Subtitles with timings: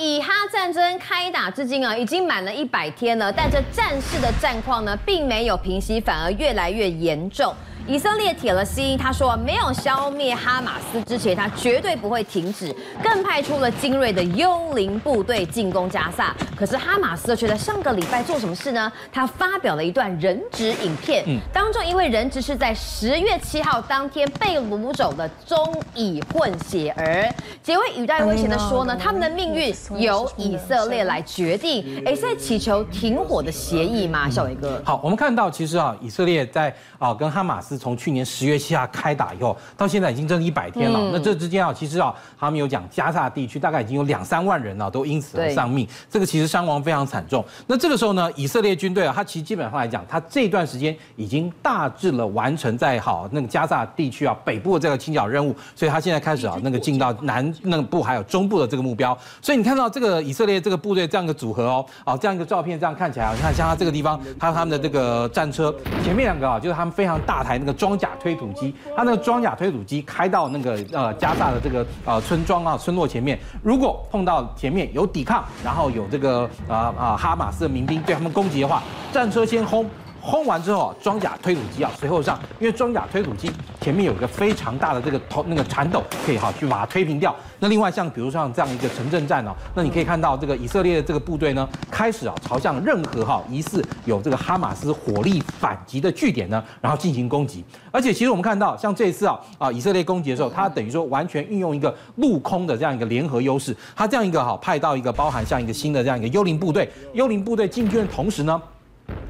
[0.00, 7.54] 以哈战争开打至今啊，已经满了一百天了，但这战事的战况呢，并没有平息，反而越来越严重。
[7.88, 16.34] 以色列铁了心，他说没有消灭哈马斯之前，他绝对不会停止，更派出了精锐的幽灵部队进攻加萨。
[16.56, 18.90] 可是哈马斯却在上个礼拜做什么事呢？
[19.12, 27.28] 他发表了一段人质影片，当中一位人质是在十月七号当天被掳走的中以混血儿。
[27.62, 32.02] 结尾语带威胁的说呢，他们的命运由以色列来决定。
[32.06, 34.30] 哎，是在祈求停火的协议吗？
[34.30, 37.71] 小伟哥，好，我们看到其实啊，以色列在啊跟哈马斯。
[37.72, 41.00] 自从去年十月七号开打以后，到现在已经真的一百天了。
[41.10, 45.88] 那这之间啊，其实啊，他们有讲加萨地区大概已经有两三万人啊，都因此而丧命。
[46.10, 47.42] 这个其实伤亡非常惨重。
[47.66, 59.16] 那这个时候呢，以色列军队啊，他其实基本上来讲，他这段时间已经大致了完成在好那个加萨地区啊北部的这个清剿任务，所以他现在开始啊那个进到南那个部还有中部的这个目标。
[59.40, 67.61] 所以你看到这个以色列这个部队这样一个组合哦，啊这样一个照片这样看起来啊，你看像他这个地方，他他们的这个战车前面两个啊，就是他们非常大台。
[67.62, 78.82] 那个装甲推土机，他那个装甲推土机开到那个呃加萨的这个呃村庄啊村落前面，如果碰到前面有抵抗，然后有这个啊啊、哈马斯的民兵对他们攻击的话，
[79.12, 79.88] 战车先轰。
[80.24, 87.34] 轰完之后啊，装甲推土机啊随后上，因为装甲推土机前面有一个非常大的这个头那个铲斗，可以哈去把它推平掉。
[87.58, 97.64] 那另外像比如像这样一个城镇战哦，那你可以看到这个以色列的这个部队呢，开始啊朝向任何哈疑似有这个哈马斯火力反击的据点呢，然后进行攻击。
[97.90, 108.62] 而且其实我们看到像这一次啊啊以色列攻击的时候，它等于说完全运用一个陆空的这样一个联合优势，它这样一个哈派到一个包含像一个新的这样一个幽灵部队，幽灵部队进军的同时呢。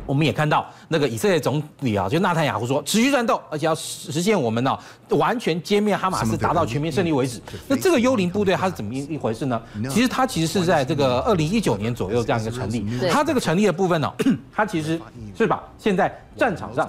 [0.06, 4.76] 我们也看到那个以色列总理啊，就纳坦雅胡说，持续战斗，而且要实现我们呢
[5.10, 7.40] 完全歼灭哈马斯，达到全面胜利为止。
[7.68, 9.60] 那这个幽灵部队它是怎么一一回事呢？
[9.90, 12.84] 其实它其实是在这个二零一九年左右这样一个成立。
[13.10, 14.12] 它这个成立的部分呢，
[14.54, 15.00] 它其实
[15.36, 16.88] 是把现在战场上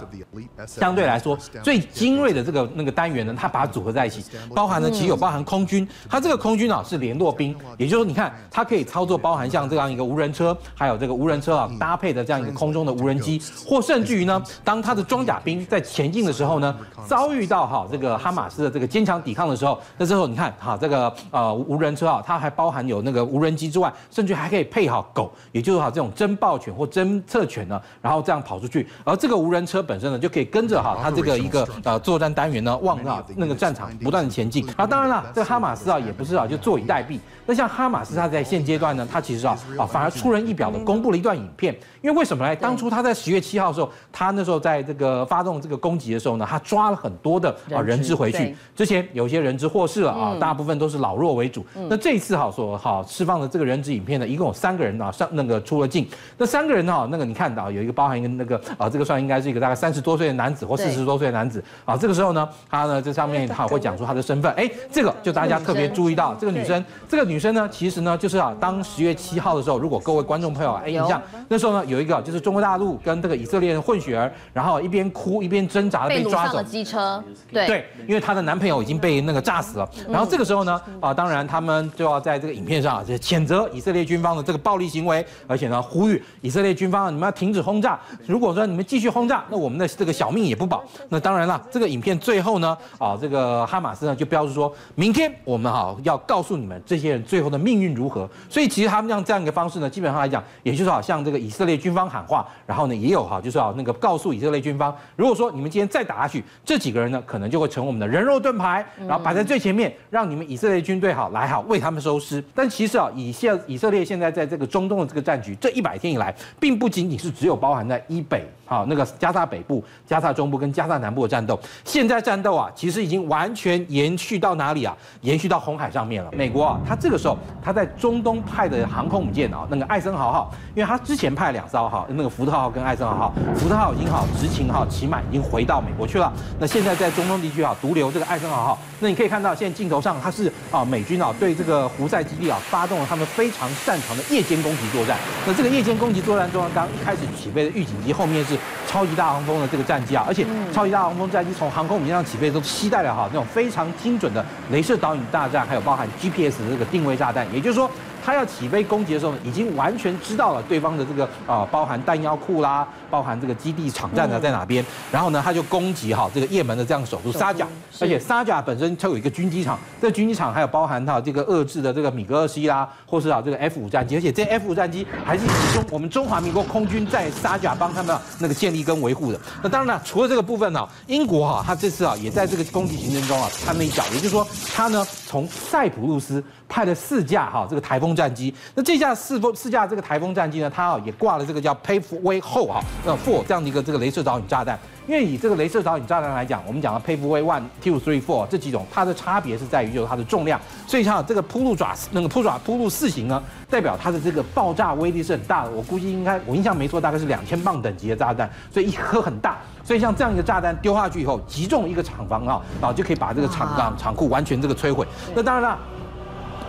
[0.66, 4.24] 相对来说最精锐的这个那个单元呢，它把它组合在一起，
[4.54, 16.76] 包含呢其实有包含空军，它这个空军啊是联络兵，也就是说你看它可以操作包含像这样一个无人车，还有这个无人车啊搭配的这样一个空中的无人机，或甚至于呢，当它的装甲兵在前进的时候呢，
[17.08, 34.68] 遭遇到哈这个哈马斯的这个坚强抵抗的时候，那之后你看哈这个呃无人车啊，它还包含有那个无人机之外，甚至还可以配好狗，也就是哈这种侦报犬或侦测犬呢，然后这样跑出去，而这个无人车本身呢就可以跟着哈它这个一个呃作战单元呢往啊那个战场不断的前进。
[34.76, 37.20] 啊，当然了，这个哈马斯啊也不是啊就坐以待毙。
[37.46, 42.56] 那像哈马斯他在现阶段呢，他其实啊啊反而出人意表的公布了一段影片，因为为什么呢？
[42.56, 48.56] 当初他在十月七号的时候，他那时候在这个发动这个攻击的时候呢，他抓了很多的啊人质回去。
[48.76, 51.66] 之前有些人质获释了啊，大部分都是老弱为主。
[51.90, 56.08] 那这一次哈所好释放的这个人质影片呢，一共有三个人啊上那个出了境。
[56.38, 61.98] 那三个人哈，那个你看到有一个包含一个那个啊，这个算应该是一个大概三十多岁的男子或四十多岁的男子啊。
[61.98, 64.52] 这个时候呢，他呢这上面他会讲出他的身份。
[64.54, 79.90] 哎，这个就大家特别注意到这个女生，这个女生呢，其实呢就是啊，当十月七号的时候，如果各位观众朋友哎印象，那时候呢有一个就是中国大陆跟这个以色列人混血儿，然后一边哭一边挣扎的被抓走机车，对对，因为她的男朋友已经被那个炸死了。
[80.10, 88.00] 然后这个时候呢啊，当然他们就要在这个影片上啊就谴责以色列军方的这个暴力行为，而且呢呼吁以色列军方你们要停止轰炸。
[88.26, 90.84] 如果说你们继续轰炸，那我们的这个小命也不保。
[91.10, 98.28] 那当然了，这个影片最后呢啊，这个哈马斯呢就标注说，明天我们哈要告诉你们这些人最后的命运如何。
[98.50, 112.44] 所以其实他们用这样一个方式呢，基本上来讲，也就是好像这个以色列军方喊话，然后呢也有哈，就是啊那个告诉以色列军方，如果说你们今天再打下去，这几个人呢可能就会成我们的人肉盾牌，然后摆在最前面，让你们以色列军队好来好为他们收尸。
[112.56, 118.44] 但其实啊，以现以色列现在在这个中东的这个战局，这一百天以来，并不仅仅是只有包含在以北。
[118.66, 124.96] 好，那个加萨北部、加萨中部跟加萨南部的战斗，现在战斗啊，其实已经完全延续到哪里啊？
[125.22, 126.30] 延续到红海上面了。
[126.34, 136.32] 美国啊，他这个时候他在中东派的航空母舰啊，那个艾森豪号，因为他之前派两艘哈，那个福特号跟艾森豪号，福特号已经好执勤哈期满，已经回到美国去了。
[136.60, 138.80] 那现在在中东地区啊，独留这个艾森豪号。
[139.00, 145.18] 那你可以看到，现在镜头上它是啊，美军啊对这个胡塞基地啊发动了他们非常擅长的夜间攻击作战。
[145.46, 148.58] 那这个夜间攻击作战中，刚一开始起飞的预警机后面是。
[148.94, 157.90] 超级大黄蜂的这个战机啊，而且超级大黄蜂战机从航空母舰上起飞都携带了哈那种非常精准的镭射导引大战，还有包含 GPS 的这个定位炸弹，也就是说。
[158.24, 167.68] 他要起飞攻击的时候呢，已经完全知道了对方的这个啊，包含弹药库啦，包含这个基地场站呢在哪边，然后呢，他就攻击哈这个也门的这样的首都沙甲，
[168.00, 179.40] 而且沙甲本身它有一个军机场，这个军机场还有包含它这个遏制的这个米格二十一啦，或是啊这个 F 五战机，而且这 F 五战机还是以中我们中华民国空军在沙甲帮他们那个建立跟维护的。
[179.62, 194.78] 那当然了，除了这个部分呢，英国哈他这次啊也在这个攻击行程中啊掺了一脚，也就是说他呢从塞浦路斯派了四架哈这个台风战机，那这架四风四架这个台风战机呢，它啊也挂了这个叫 Paveway 后哈呃 four 这样的一个这个镭射导引炸弹。
[195.06, 200.58] 因为以这个镭射导引炸弹来讲，我们讲的 Paveway one two three four 这几种，它的差别是在于就是它的重量。
[200.88, 205.72] 所以像这个铺路爪那个铺爪铺路四型呢，代表它的这个爆炸威力是很大的。
[205.72, 209.58] 我估计应该我印象没错，大概是两千磅等级的炸弹，所以一颗很大。
[209.84, 215.06] 所以像这样一个炸弹丢下去以后，击中一个厂房啊，然后就可以把这个厂啊厂库完全这个摧毁。
[215.36, 215.78] 那当然了。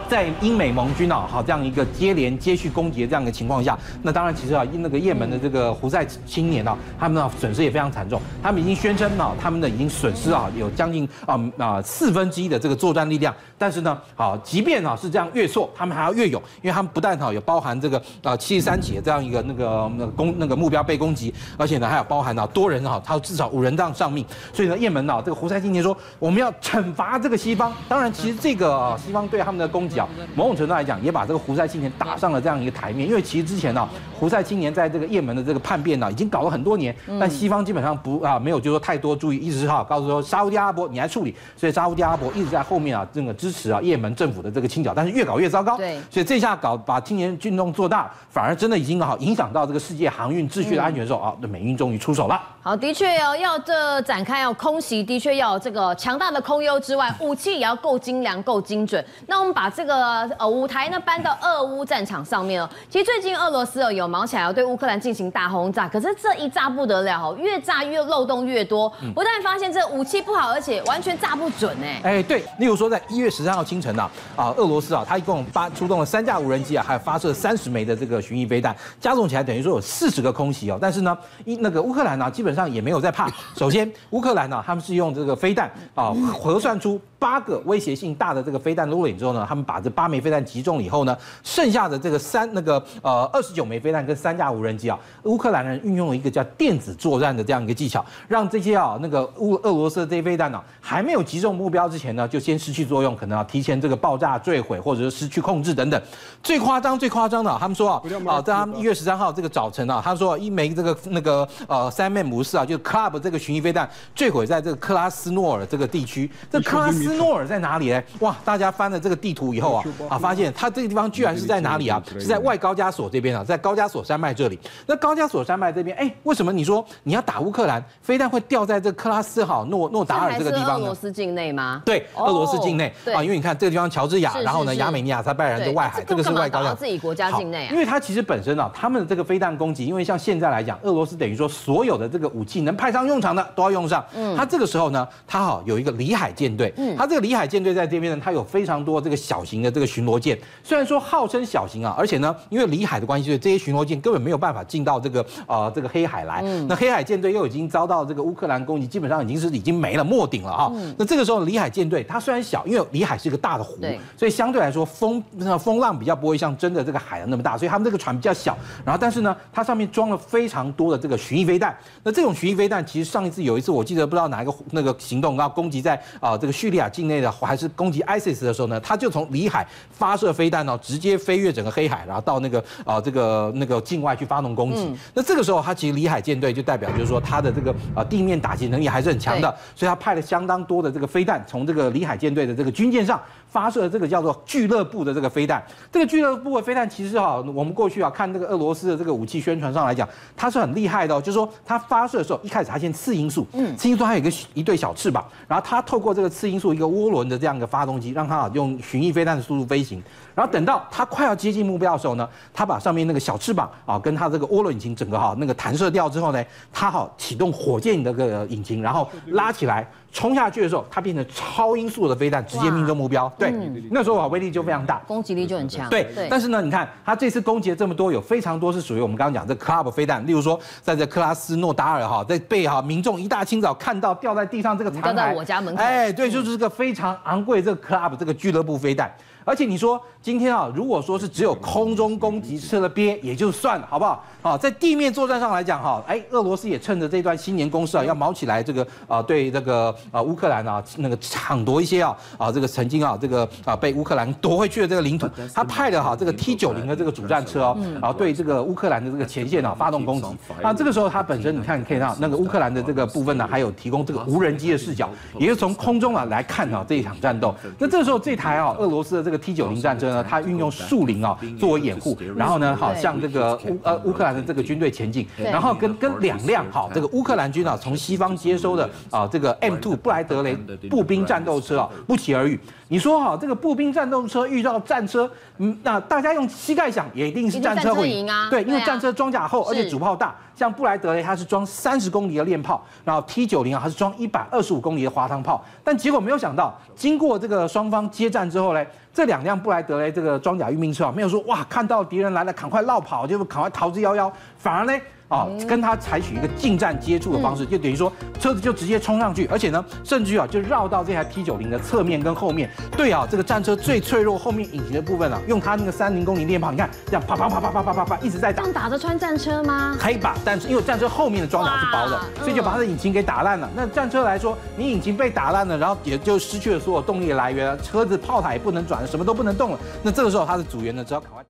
[0.08, 8.20] 在英美盟军啊，好这样一个接连接续攻击的这样一个情况下，那当然其实啊，那个也门的这个胡塞青年啊，他们啊损失也非常惨重。
[8.42, 13.34] 他们已经宣称啊，他们呢已经损失啊有将近啊啊四分之一的这个作战力量。
[13.56, 24.24] 但是呢，好，即便啊是这样越挫，他们还要越勇，因为他们不但好有包含这个啊七十三起的这样一个那个那个攻那个目标被攻击，而且呢还有包含啊多人啊，他至少五人这样丧命。
[24.52, 27.72] 所以呢，也门啊这个胡塞青年说，我们要惩罚这个西方。
[27.88, 30.08] 当然，其实这个西方对他们的攻击啊。
[30.34, 33.08] 某种程度来讲，也把这个胡塞青年打上了这样一个台面。
[33.08, 33.88] 因为其实之前呢，
[34.18, 45.76] 胡塞青年在这个也门的这个叛变呢，已经搞了很多年，但西方基本上不啊没有就说太多注意，一直是哈告诉说沙乌地阿拉伯你来处理，所以沙乌地阿拉伯一直在后面啊这个支持啊也门政府的这个清剿，但是越搞越糟糕。
[45.76, 52.40] 对，所以这下搞把青年运动做大，反而真的已经好影响到这个世界航运秩序的安全的时候啊，那美英终于出手了。
[52.62, 59.04] 好，的确哦，要这展开要空袭，的确要这个强大的空优之外，武器也要够精良、够精准。
[59.26, 59.94] 那我们把这这个
[60.38, 62.66] 呃舞台呢搬到俄乌战场上面哦。
[62.88, 72.00] 其实最近俄罗斯哦有毛起来要对乌克兰进行大轰炸，可是这一炸不得了哦，越炸越漏洞越多，不但发现这武器不好，而且完全炸不准哎。
[72.02, 80.78] 哎，对，例如说在一月十三号清晨呢，啊，俄罗斯啊，它一共发出动了三架无人机啊，还有发射三十枚的这个巡弋飞弹，加总起来等于说有四十个空袭哦。
[80.80, 81.14] 但是呢，
[81.44, 83.30] 一那个乌克兰呢，基本上也没有在怕。
[83.54, 106.00] 首先，乌克兰呢，他们是用这个飞弹啊，核算出八个威胁性大的这个飞弹落点之后呢，他们把这八枚飞弹击中了以后呢，剩下的这个三那个呃二十九枚飞弹跟三架无人机啊，乌克兰人运用了一个叫电子作战的这样一个技巧，让这些啊那个乌俄罗斯的这些飞弹呢，还没有击中目标之前呢，就先失去作用，可能要提前这个爆炸坠毁，或者是失去控制等等。
[106.42, 116.30] 最夸张最夸张的，他们说啊啊，在他们一月十三号这个早晨啊，他说一枚这个那个呃三面模式啊，就 Club 这个巡弋飞弹坠毁在这个克拉斯诺尔这个地区。
[116.50, 118.02] 这克拉斯诺尔在哪里呢？
[118.20, 122.02] 哇，大家翻了这个地图以后啊啊，发现它这个地方居然是在哪里啊？
[122.12, 124.58] 是在外高加索这边啊，在高加索山脉这里。
[124.86, 130.84] 那高加索山脉这边，哎，为什么你说你要打乌克兰，飞弹会掉在这克拉斯哈诺诺达尔这个地方呢？
[130.84, 131.82] 俄罗斯境内吗？
[131.84, 137.70] 对，俄罗斯境内啊，因为你看这个地方乔治亚，然后呢亚美尼亚、塞拜然的外海，这个是外高加索自己国家境内啊。
[137.72, 144.04] 因为它其实本身啊，他们的这个飞弹攻击，因为像现在来讲，俄罗斯等于说所有的这个武器能派上用场的都要用上。
[144.14, 156.40] 嗯，他这个时候呢，他好有一个里海舰队，嗯，他这个里海舰队在这边呢，他有非常多这个小型的这个巡逻舰，虽然说号称小型啊，而且呢，因为里海的关系，所以这些巡逻舰根本没有办法进到这个呃这个黑海来。
[156.44, 160.72] 嗯，那黑海舰队又已经遭到这个乌克兰攻击，基本上已经是已经没了没顶了哈。
[160.74, 163.78] 嗯，那这个时候里海舰队它虽然小，因为里海是一个大的湖，
[164.16, 168.56] 所以相对来说风那风浪比较不会像真的这个海洋那么大，所以他们这个船比较小。
[168.84, 171.76] 然后但是呢，它上面装了非常多的这个巡弋飞弹。
[172.02, 184.84] 那这种巡弋飞弹其实上一次有一次我记得不知道哪一个那个行动要攻击在啊这个叙利亚境内的还是攻击 ISIS 的时候呢，它就从里海发射飞弹呢，直接飞越整个黑海，然后到那个啊这个那个境外去发动攻击。
[184.84, 193.20] 嗯、那这个时候，他其实里海舰队就代表就是说他的这个啊地面打击能力还是很强的，所以他派了相当多的这个飞弹从这个里海舰队的这个军舰上。
[193.54, 201.20] 发射这个叫做俱乐部的这个飞弹，这个俱乐部的飞弹其实哈，我们过去啊看这个俄罗斯的这个武器宣传上来讲，它是很厉害的哦。
[201.20, 210.02] 就是说它发射的时候，一开始它先次音速，嗯，次音速它有一个一对小翅膀，然后它透过这个次音速一个涡轮的这样一个发动机，让它啊用巡弋飞弹的速度飞行。
[210.34, 219.88] 然后等到它快要接近目标的时候呢，它把上面那个小翅膀啊跟它这个涡轮引擎整个哈那个弹射掉之后呢，它好启动火箭的这个引擎，然后拉起来。
[220.14, 223.30] 冲下去的时候，它变成超音速的飞弹，直接命中目标。
[223.36, 225.90] 对，嗯、那时候啊，威力就非常大，攻击力就很强。
[225.90, 235.82] 对，但是呢，你看它这次攻击了这么多，有非常多是属于我们刚刚讲这 Club 飞弹，例如说在这克拉斯诺达尔哈，在被哈民众一大清早看到掉在地上这个残骸，掉在我家门口。
[235.82, 239.12] 哎，对，就是这个非常昂贵这个 Club 这个俱乐部飞弹。
[239.46, 244.24] 而且你说今天啊，如果说是只有空中攻击吃了鳖也就算了，好不好？
[244.44, 260.28] 好，在地面作战上来讲哈，哎，俄罗斯也趁着这段新年攻势啊，要卯起来这个啊，对这个啊乌克兰啊那个抢夺一些啊啊这个曾经啊这个啊被乌克兰夺回去的这个领土，他派了哈这个 T 九零的这个主战车哦，然后对这个乌克兰的这个前线啊发动攻击。
[260.62, 265.08] 那这个时候他本身你看你可以看到那个乌克兰的这个部分呢，还有提供这个无人机的视角，
[265.38, 267.54] 也是从空中啊来看啊这一场战斗。
[267.78, 280.54] 那这个时候这台啊俄罗斯的这个 T 九零战车呢，它运用树林啊作为掩护，然后呢，好像这个乌呃乌克兰的这个军队前进，然后跟跟两辆好这个乌克兰军啊从西方接收的啊这个 M2 布莱德雷
[280.90, 282.58] 步兵战斗车啊不期而遇。
[282.88, 298.84] 你说哈这个步兵战斗车遇到战车，嗯，那大家用膝盖想也一定是战车会赢啊，对，因为战车装甲厚，而且主炮大，像布莱德雷它是装三十公里的链炮，然后 T 九零啊它是装一百二十五公里的滑膛炮，但结果没有想到，经过这个双方接战之后呢。
[299.14, 304.28] 这两辆布莱德雷这个装甲运兵车啊，没有说哇，看到敌人来了，赶快绕跑，就赶快逃之夭夭，
[304.58, 304.92] 反而呢，
[305.34, 319.96] 啊，跟他采取一个近战接触的方式，就等于说车子就直接冲上去，而且呢，甚至于啊，就绕到这台 T 九零的侧面跟后面，对啊，这个战车最脆弱后面引擎的部分啊，用他那个三零公里电炮，你看这样啪啪啪啪啪啪啪啪一直在打，这样打着穿战车吗？
[319.98, 323.68] 可以把但是，因为战车后面的装甲是薄的，所以就把它的引擎给打烂了。
[323.74, 329.78] 那战车来说，你引擎被打烂了，然后也就失去了所有动力的来源，车子炮塔也不能转，什么都不能动了。
[330.02, 331.53] 那这个时候，他的组员呢，只要赶快。